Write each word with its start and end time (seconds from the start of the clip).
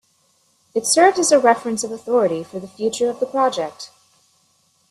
It 0.73 0.87
serves 0.87 1.19
as 1.19 1.31
a 1.31 1.37
reference 1.37 1.83
of 1.83 1.91
authority 1.91 2.43
for 2.43 2.59
the 2.59 2.67
future 2.67 3.07
of 3.07 3.19
the 3.19 3.27
project. 3.27 3.91